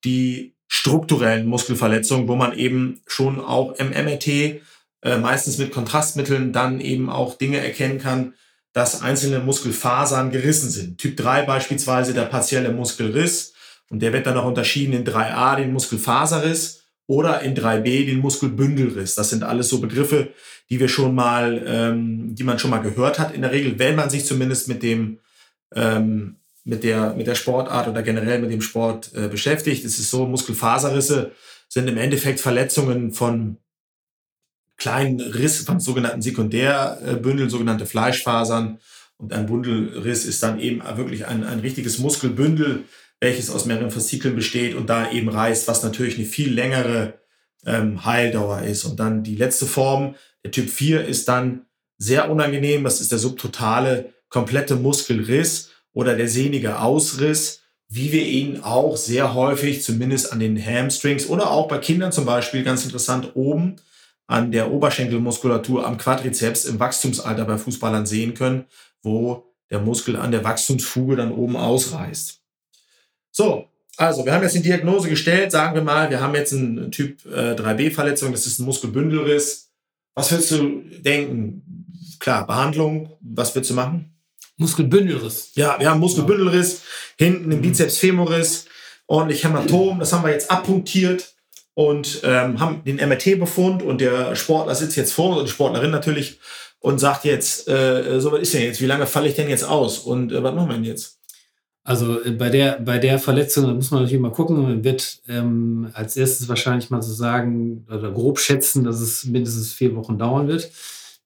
[0.05, 0.52] die
[0.83, 7.09] strukturellen Muskelverletzungen, wo man eben schon auch im MRT äh, meistens mit Kontrastmitteln dann eben
[7.09, 8.33] auch Dinge erkennen kann,
[8.73, 10.97] dass einzelne Muskelfasern gerissen sind.
[10.97, 13.53] Typ 3 beispielsweise der partielle Muskelriss
[13.89, 19.15] und der wird dann auch unterschieden in 3a den Muskelfaserriss oder in 3b den Muskelbündelriss.
[19.15, 20.33] Das sind alles so Begriffe,
[20.69, 23.33] die wir schon mal, ähm, die man schon mal gehört hat.
[23.33, 25.19] In der Regel, wenn man sich zumindest mit dem
[25.73, 29.83] ähm, mit der, mit der Sportart oder generell mit dem Sport äh, beschäftigt.
[29.85, 31.31] Es ist so, Muskelfaserrisse
[31.67, 33.57] sind im Endeffekt Verletzungen von
[34.77, 38.79] kleinen Riss, von sogenannten Sekundärbündeln, sogenannte Fleischfasern.
[39.17, 42.83] Und ein Bundelriss ist dann eben wirklich ein, ein richtiges Muskelbündel,
[43.19, 47.19] welches aus mehreren Faszikeln besteht und da eben reißt, was natürlich eine viel längere
[47.65, 48.83] ähm, Heildauer ist.
[48.83, 51.65] Und dann die letzte Form, der Typ 4, ist dann
[51.97, 52.83] sehr unangenehm.
[52.83, 59.33] Das ist der subtotale, komplette Muskelriss oder der sehnige Ausriss, wie wir ihn auch sehr
[59.33, 63.75] häufig, zumindest an den Hamstrings oder auch bei Kindern zum Beispiel, ganz interessant, oben
[64.27, 68.65] an der Oberschenkelmuskulatur am Quadrizeps im Wachstumsalter bei Fußballern sehen können,
[69.03, 72.41] wo der Muskel an der Wachstumsfuge dann oben ausreißt.
[73.31, 76.91] So, also wir haben jetzt die Diagnose gestellt, sagen wir mal, wir haben jetzt einen
[76.91, 79.71] Typ äh, 3b-Verletzung, das ist ein Muskelbündelriss.
[80.15, 81.63] Was würdest du denken?
[82.19, 84.12] Klar, Behandlung, was würdest du machen?
[84.57, 85.51] Muskelbündelriss.
[85.55, 86.81] Ja, wir haben Muskelbündelriss,
[87.17, 87.61] hinten im mhm.
[87.63, 88.65] Bizeps femoris,
[89.07, 91.33] ordentlich Hämatom, das haben wir jetzt abpunktiert
[91.73, 95.91] und ähm, haben den MRT-Befund und der Sportler sitzt jetzt vor uns, und die Sportlerin
[95.91, 96.39] natürlich,
[96.79, 99.63] und sagt jetzt, äh, so was ist denn jetzt, wie lange falle ich denn jetzt
[99.63, 101.17] aus und äh, was machen wir denn jetzt?
[101.85, 105.21] Also äh, bei der, bei der Verletzung, da muss man natürlich mal gucken, man wird
[105.29, 110.17] ähm, als erstes wahrscheinlich mal so sagen oder grob schätzen, dass es mindestens vier Wochen
[110.17, 110.69] dauern wird,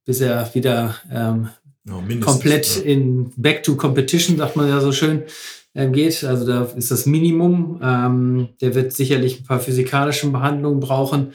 [0.05, 1.49] bis er wieder ähm,
[1.87, 2.83] ja, komplett ja.
[2.83, 5.23] in Back to Competition, sagt man ja so schön,
[5.73, 6.23] äh, geht.
[6.23, 7.79] Also da ist das Minimum.
[7.83, 11.33] Ähm, der wird sicherlich ein paar physikalische Behandlungen brauchen,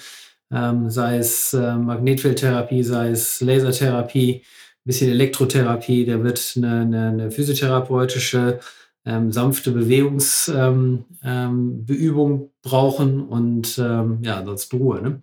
[0.50, 4.42] ähm, sei es äh, Magnetfeldtherapie, sei es Lasertherapie, ein
[4.84, 6.04] bisschen Elektrotherapie.
[6.04, 8.60] Der wird eine, eine, eine physiotherapeutische
[9.04, 15.02] ähm, sanfte Bewegungsbeübung ähm, ähm, brauchen und ähm, ja, ansonsten Ruhe.
[15.02, 15.20] Ne?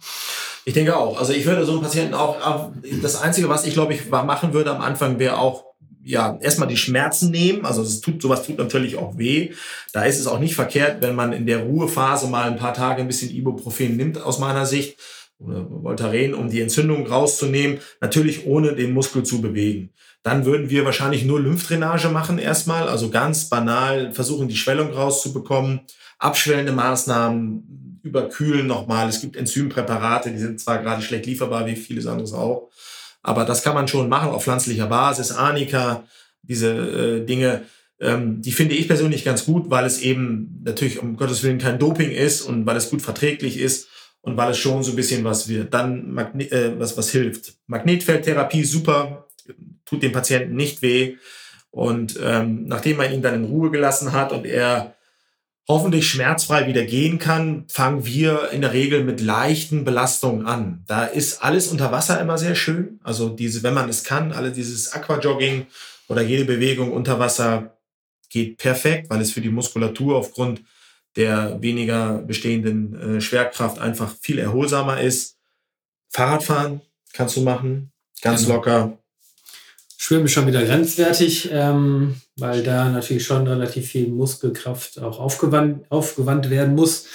[0.69, 1.17] Ich denke auch.
[1.17, 2.69] Also ich würde so einen Patienten auch,
[3.01, 5.63] das Einzige, was ich glaube ich machen würde am Anfang, wäre auch
[6.03, 7.65] ja, erstmal die Schmerzen nehmen.
[7.65, 9.49] Also es tut, sowas tut natürlich auch weh.
[9.93, 13.01] Da ist es auch nicht verkehrt, wenn man in der Ruhephase mal ein paar Tage
[13.01, 14.99] ein bisschen Ibuprofen nimmt, aus meiner Sicht,
[15.39, 17.79] oder Voltaren, um die Entzündung rauszunehmen.
[17.99, 19.89] Natürlich ohne den Muskel zu bewegen.
[20.21, 22.87] Dann würden wir wahrscheinlich nur Lymphdrainage machen erstmal.
[22.87, 25.79] Also ganz banal versuchen, die Schwellung rauszubekommen.
[26.19, 29.07] Abschwellende Maßnahmen, überkühlen nochmal.
[29.07, 32.69] Es gibt Enzympräparate, die sind zwar gerade schlecht lieferbar, wie vieles anderes auch.
[33.21, 35.31] Aber das kann man schon machen auf pflanzlicher Basis.
[35.31, 36.03] Arnika,
[36.41, 37.63] diese äh, Dinge,
[37.99, 41.79] ähm, die finde ich persönlich ganz gut, weil es eben natürlich um Gottes Willen kein
[41.79, 43.89] Doping ist und weil es gut verträglich ist
[44.21, 45.73] und weil es schon so ein bisschen was wird.
[45.73, 47.53] Dann Magne äh, was, was hilft.
[47.67, 49.27] Magnetfeldtherapie, super.
[49.85, 51.15] tut dem Patienten nicht weh.
[51.71, 54.95] Und ähm, nachdem man ihn dann in Ruhe gelassen hat und er
[55.69, 60.83] hoffentlich schmerzfrei wieder gehen kann, fangen wir in der Regel mit leichten Belastungen an.
[60.87, 62.99] Da ist alles unter Wasser immer sehr schön.
[63.03, 65.67] Also diese, wenn man es kann, alle dieses Aquajogging
[66.07, 67.77] oder jede Bewegung unter Wasser
[68.29, 70.63] geht perfekt, weil es für die Muskulatur aufgrund
[71.15, 75.37] der weniger bestehenden äh, Schwerkraft einfach viel erholsamer ist.
[76.09, 76.81] Fahrradfahren
[77.13, 78.55] kannst du machen, ganz genau.
[78.55, 78.97] locker.
[80.01, 85.91] Schwimmen ist schon wieder grenzwertig, ähm, weil da natürlich schon relativ viel Muskelkraft auch aufgewandt,
[85.91, 87.05] aufgewandt werden muss.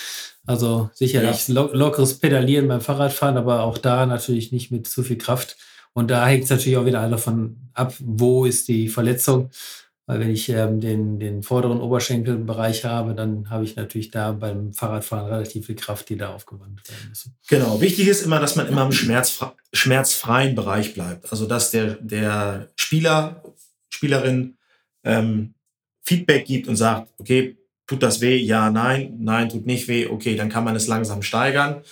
[0.44, 1.62] Also sicherlich ja.
[1.72, 5.56] lockeres Pedalieren beim Fahrradfahren, aber auch da natürlich nicht mit zu viel Kraft.
[5.94, 9.48] Und da hängt es natürlich auch wieder davon ab, wo ist die Verletzung.
[10.06, 14.74] Weil wenn ich ähm, den, den vorderen Oberschenkelbereich habe, dann habe ich natürlich da beim
[14.74, 17.30] Fahrradfahren relativ viel Kraft, die da aufgewandt werden muss.
[17.48, 17.80] Genau.
[17.80, 21.32] Wichtig ist immer, dass man immer im schmerzfre schmerzfreien Bereich bleibt.
[21.32, 23.42] Also dass der, der Spieler,
[23.88, 24.56] Spielerin
[25.04, 25.54] ähm,
[26.02, 28.36] Feedback gibt und sagt, okay, tut das weh?
[28.36, 30.06] Ja, nein, nein, tut nicht weh.
[30.06, 31.82] Okay, dann kann man es langsam steigern.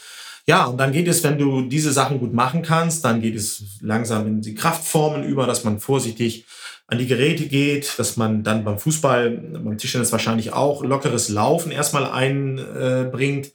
[0.46, 3.78] Ja, und dann geht es, wenn du diese Sachen gut machen kannst, dann geht es
[3.80, 6.44] langsam in die Kraftformen über, dass man vorsichtig
[6.86, 11.72] an die Geräte geht, dass man dann beim Fußball, beim Tischtennis wahrscheinlich auch lockeres Laufen
[11.72, 13.52] erstmal einbringt.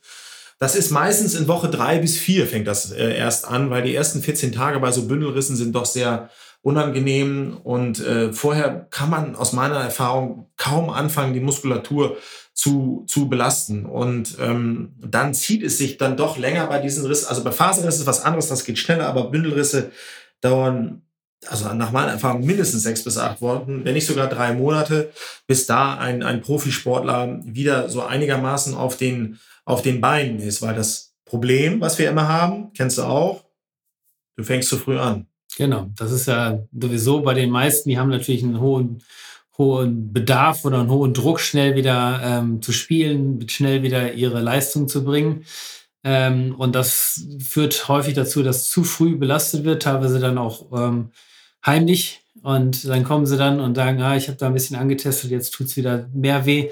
[0.59, 3.93] Das ist meistens in Woche drei bis vier fängt das äh, erst an, weil die
[3.93, 6.31] ersten 14 Tage bei so Bündelrissen sind doch sehr
[6.63, 12.17] unangenehm und äh, vorher kann man aus meiner Erfahrung kaum anfangen, die Muskulatur
[12.53, 13.85] zu, zu belasten.
[13.85, 17.27] Und ähm, dann zieht es sich dann doch länger bei diesen Rissen.
[17.27, 19.91] Also bei Faserrissen ist was anderes, das geht schneller, aber Bündelrisse
[20.41, 21.03] dauern
[21.45, 25.11] also nach meiner Erfahrung mindestens sechs bis acht Wochen, wenn nicht sogar drei Monate,
[25.45, 30.61] bis da ein, ein Profisportler wieder so einigermaßen auf den, auf den Beinen ist.
[30.61, 33.45] Weil das Problem, was wir immer haben, kennst du auch,
[34.35, 35.27] du fängst zu früh an.
[35.57, 39.03] Genau, das ist ja sowieso bei den meisten, die haben natürlich einen hohen,
[39.57, 44.87] hohen Bedarf oder einen hohen Druck, schnell wieder ähm, zu spielen, schnell wieder ihre Leistung
[44.87, 45.45] zu bringen.
[46.03, 51.11] Ähm, und das führt häufig dazu, dass zu früh belastet wird, teilweise dann auch ähm,
[51.65, 52.21] heimlich.
[52.43, 55.53] Und dann kommen sie dann und sagen, ah, ich habe da ein bisschen angetestet, jetzt
[55.53, 56.69] tut es wieder mehr weh.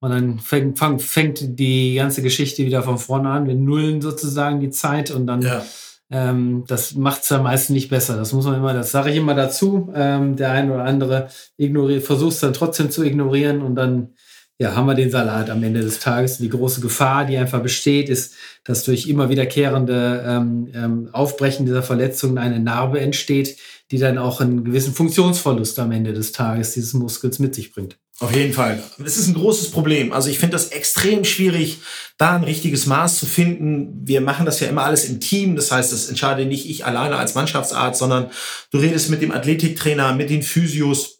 [0.00, 3.46] Und dann fängt, fängt die ganze Geschichte wieder von vorne an.
[3.46, 5.64] Wir nullen sozusagen die Zeit und dann ja.
[6.10, 8.16] ähm, das macht es dann meistens nicht besser.
[8.16, 9.90] Das muss man immer, das sage ich immer dazu.
[9.94, 14.10] Ähm, der eine oder andere ignoriert, versucht es dann trotzdem zu ignorieren und dann
[14.58, 16.38] ja, haben wir den Salat am Ende des Tages.
[16.38, 21.82] Die große Gefahr, die einfach besteht, ist, dass durch immer wiederkehrende ähm, ähm, Aufbrechen dieser
[21.82, 23.56] Verletzungen eine Narbe entsteht,
[23.90, 27.96] die dann auch einen gewissen Funktionsverlust am Ende des Tages dieses Muskels mit sich bringt.
[28.20, 28.80] Auf jeden Fall.
[28.98, 30.12] Das ist ein großes Problem.
[30.12, 31.80] Also ich finde das extrem schwierig,
[32.16, 34.06] da ein richtiges Maß zu finden.
[34.06, 35.56] Wir machen das ja immer alles im Team.
[35.56, 38.30] Das heißt, das entscheide nicht ich alleine als Mannschaftsarzt, sondern
[38.70, 41.18] du redest mit dem Athletiktrainer, mit den Physios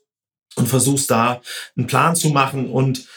[0.54, 1.42] und versuchst da
[1.76, 3.08] einen Plan zu machen und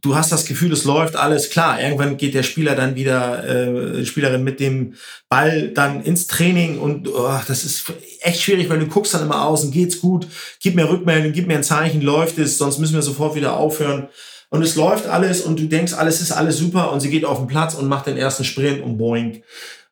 [0.00, 1.80] du hast das Gefühl, es läuft alles klar.
[1.80, 4.94] Irgendwann geht der Spieler dann wieder, äh, Spielerin mit dem
[5.28, 9.44] Ball dann ins Training und oh, das ist echt schwierig, weil du guckst dann immer
[9.44, 10.26] aus und geht's gut,
[10.60, 14.08] gib mir Rückmeldung, gib mir ein Zeichen, läuft es, sonst müssen wir sofort wieder aufhören.
[14.50, 17.38] Und es läuft alles und du denkst, alles ist alles super und sie geht auf
[17.38, 19.42] den Platz und macht den ersten Sprint und boing,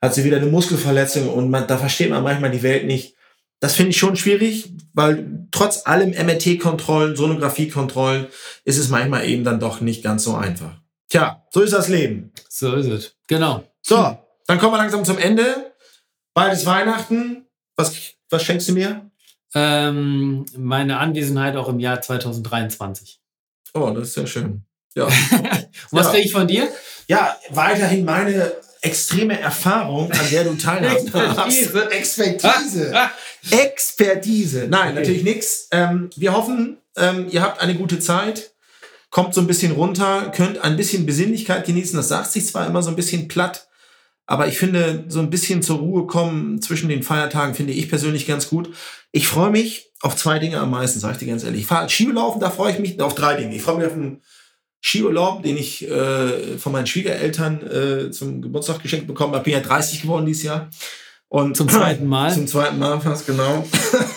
[0.00, 3.15] hat sie wieder eine Muskelverletzung und man, da versteht man manchmal die Welt nicht.
[3.60, 8.26] Das finde ich schon schwierig, weil trotz allem MRT-Kontrollen, Sonographie-Kontrollen
[8.64, 10.80] ist es manchmal eben dann doch nicht ganz so einfach.
[11.08, 12.32] Tja, so ist das Leben.
[12.48, 13.16] So ist es.
[13.28, 13.64] Genau.
[13.80, 15.72] So, dann kommen wir langsam zum Ende.
[16.34, 17.46] Bald ist Weihnachten.
[17.76, 17.94] Was,
[18.28, 19.10] was schenkst du mir?
[19.54, 23.20] Ähm, meine Anwesenheit auch im Jahr 2023.
[23.74, 24.64] Oh, das ist sehr schön.
[24.94, 25.06] Ja.
[25.90, 26.12] was ja.
[26.12, 26.68] kriege ich von dir?
[27.08, 31.06] Ja, weiterhin meine extreme Erfahrung, an der du teilhast.
[31.14, 31.90] Expertise.
[31.90, 32.94] Expertise.
[33.50, 34.66] Expertise.
[34.68, 35.00] Nein, okay.
[35.00, 35.68] natürlich nichts.
[35.70, 38.52] Ähm, wir hoffen, ähm, ihr habt eine gute Zeit.
[39.10, 41.96] Kommt so ein bisschen runter, könnt ein bisschen Besinnlichkeit genießen.
[41.96, 43.68] Das sagt sich zwar immer so ein bisschen platt,
[44.26, 48.26] aber ich finde, so ein bisschen zur Ruhe kommen zwischen den Feiertagen finde ich persönlich
[48.26, 48.74] ganz gut.
[49.12, 51.62] Ich freue mich auf zwei Dinge am meisten, sage ich dir ganz ehrlich.
[51.62, 53.54] Ich fahre Skilaufen, da freue ich mich auf drei Dinge.
[53.54, 54.20] Ich freue mich auf einen
[54.82, 59.44] Skiurlaub, den ich äh, von meinen Schwiegereltern äh, zum Geburtstag geschenkt bekommen habe.
[59.44, 60.68] Bin ja 30 geworden dieses Jahr.
[61.28, 62.32] Und zum zweiten Mal.
[62.34, 63.64] Zum zweiten Mal fast, genau.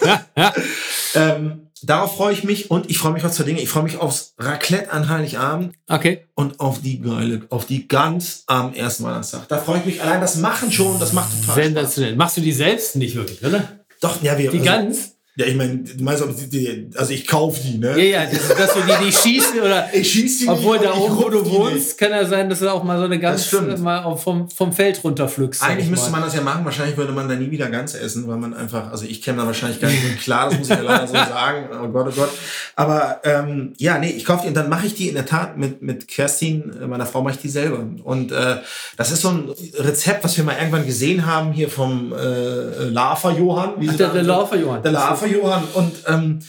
[0.06, 0.54] Ja, ja.
[1.16, 3.62] ähm, darauf freue ich mich und ich freue mich auf zwei Dinge.
[3.62, 5.74] Ich freue mich aufs Raclette an Heiligabend.
[5.88, 6.28] Okay.
[6.36, 9.48] Und auf die geile, auf die Gans am ersten Weihnachtstag.
[9.48, 10.22] Da freue ich mich allein.
[10.22, 12.12] Das Machen schon, das macht total Sensationell.
[12.12, 12.18] Spaß.
[12.18, 13.68] Machst du die selbst nicht wirklich, oder?
[14.02, 14.52] Doch, ja, wir.
[14.52, 15.16] Die also, Gans?
[15.40, 17.92] Ja, ich meine, du meinst, ob die, die, also ich kaufe die, ne?
[17.98, 19.88] Ja, ja, das, dass du die nicht schießt oder.
[19.94, 21.98] Ich schieß die nicht, Obwohl da aber ich oben, wo du wohnst, nicht.
[21.98, 23.80] kann ja sein, dass du auch mal so eine ganz stimmt.
[23.80, 25.64] mal vom, vom Feld runterpflückst.
[25.64, 26.66] Eigentlich ich müsste man das ja machen.
[26.66, 29.46] Wahrscheinlich würde man da nie wieder ganz essen, weil man einfach, also ich käme da
[29.46, 31.70] wahrscheinlich gar nicht mit klar, das muss ich ja leider so sagen.
[31.86, 32.30] Oh Gott, oh Gott.
[32.76, 35.58] Aber ähm, ja, nee, ich kaufe die und dann mache ich die in der Tat
[35.58, 37.80] mit, mit Kerstin, äh, meiner Frau, mache ich die selber.
[38.04, 38.58] Und äh,
[38.98, 43.32] das ist so ein Rezept, was wir mal irgendwann gesehen haben hier vom äh, Lava
[43.32, 43.76] Johann.
[43.88, 44.84] Ach, der, da- der Laufer, Johann.
[44.84, 45.64] Der Lava Johann.
[45.74, 46.40] Und ähm,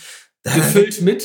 [0.42, 1.24] Gefüllt mit.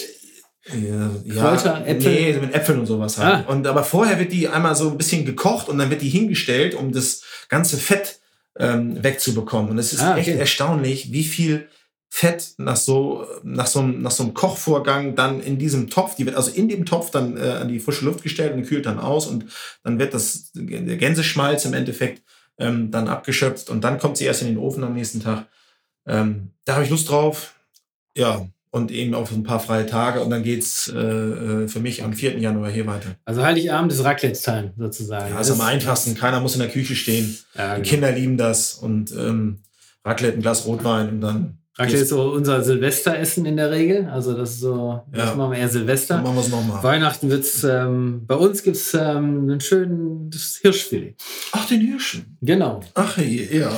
[0.73, 2.11] ja, Kräuter, Äpfel?
[2.11, 3.45] Nee, mit Äpfeln und sowas halt.
[3.47, 3.51] Ah.
[3.51, 6.75] Und aber vorher wird die einmal so ein bisschen gekocht und dann wird die hingestellt,
[6.75, 8.19] um das ganze Fett
[8.59, 9.71] ähm, wegzubekommen.
[9.71, 10.39] Und es ist Ah, echt okay.
[10.39, 11.67] erstaunlich, wie viel
[12.09, 16.25] Fett nach so, nach so, einem, nach so einem Kochvorgang dann in diesem Topf, die
[16.25, 18.99] wird also in dem Topf dann äh, an die frische Luft gestellt und kühlt dann
[18.99, 19.45] aus und
[19.83, 22.23] dann wird das, der Gänseschmalz im Endeffekt
[22.57, 25.47] ähm, dann abgeschöpft und dann kommt sie erst in den Ofen am nächsten Tag.
[26.07, 27.53] Ähm, da habe ich Lust drauf.
[28.17, 32.03] Ja, und eben auf ein paar freie Tage und dann geht's äh, äh, für mich
[32.03, 32.37] am 4.
[32.39, 33.15] Januar hier weiter.
[33.23, 35.33] Also Heiligabend ist Raclette-Time sozusagen.
[35.33, 37.37] Ja, ist am einfachsten, keiner muss in der Küche stehen.
[37.57, 37.89] Ja, Die genau.
[37.89, 39.59] Kinder lieben das und ähm,
[40.03, 44.09] Raclette, ein Glas Rotwein und dann, Raclette ist so unser Silvesteressen in der Regel.
[44.09, 45.35] Also das ist so, das Ja.
[45.35, 46.15] machen wir eher Silvester.
[46.15, 46.83] dann machen wir es nochmal.
[46.83, 51.15] Weihnachten wird's, ähm, bei uns gibt's ähm, einen schönen das Hirschfilet.
[51.53, 52.37] Ach, den Hirschen.
[52.41, 52.81] Genau.
[52.93, 53.71] Ach, ja.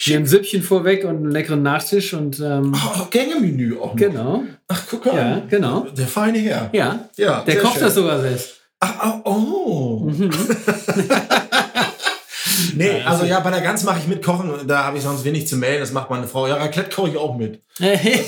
[0.00, 3.96] Haben ein Süppchen vorweg und einen leckeren Nachtisch und ähm, Ach, Gängemenü auch noch.
[3.96, 4.44] genau.
[4.68, 5.16] Ach, guck mal.
[5.16, 5.86] Ja, genau.
[5.96, 6.70] Der feine Herr.
[6.72, 7.82] Ja, Ja, der kocht schön.
[7.82, 8.54] das sogar selbst.
[8.80, 10.08] Ach, ach, oh.
[10.10, 10.30] Mhm.
[12.74, 14.50] Nee, also also- ja, bei der Gans mache ich mit Kochen.
[14.66, 15.80] Da habe ich sonst wenig zu melden.
[15.80, 16.46] Das macht meine Frau.
[16.46, 17.62] Ja, Raclette koche ich auch mit.
[17.78, 18.22] Käse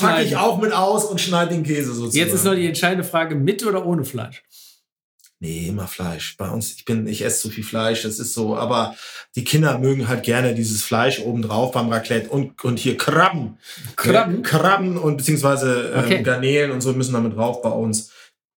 [0.00, 2.16] da packe ich auch mit aus und schneide den Käse sozusagen.
[2.16, 4.42] Jetzt ist noch die entscheidende Frage, mit oder ohne Fleisch?
[5.38, 6.36] Nee, immer Fleisch.
[6.38, 8.96] Bei uns, ich bin, ich esse zu viel Fleisch, das ist so, aber
[9.34, 13.58] die Kinder mögen halt gerne dieses Fleisch obendrauf beim Raclette und, und hier Krabben.
[13.96, 14.38] Krabben?
[14.38, 16.22] Äh, Krabben und beziehungsweise ähm, Okay.
[16.22, 18.10] Garnelen und so müssen damit drauf bei uns.